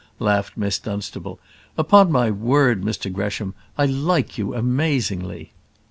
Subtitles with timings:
[0.17, 1.39] laughed Miss Dunstable.
[1.77, 5.51] "Upon my word, Mr Gresham, I like you amazingly.